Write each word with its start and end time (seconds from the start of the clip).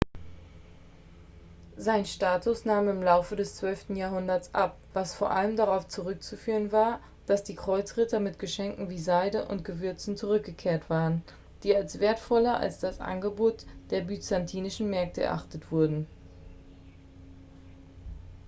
sein 1.77 2.05
status 2.07 2.65
nahm 2.65 2.89
im 2.89 3.03
laufe 3.03 3.35
des 3.35 3.55
zwölften 3.57 3.95
jahrhunderts 3.95 4.49
ab 4.55 4.75
was 4.93 5.13
vor 5.13 5.29
allem 5.29 5.55
darauf 5.55 5.87
zurückzuführen 5.89 6.71
war 6.71 6.99
dass 7.27 7.43
die 7.43 7.53
kreuzritter 7.53 8.19
mit 8.19 8.39
geschenken 8.39 8.89
wie 8.89 8.97
seide 8.97 9.45
und 9.47 9.63
gewürzen 9.63 10.17
zurückgekehrt 10.17 10.89
waren 10.89 11.21
die 11.61 11.75
als 11.75 11.99
wertvoller 11.99 12.57
als 12.59 12.79
das 12.79 12.99
angebot 12.99 13.63
der 13.91 14.01
byzantinischen 14.01 14.89
märkte 14.89 15.21
erachtet 15.21 15.71
wurden 15.71 16.07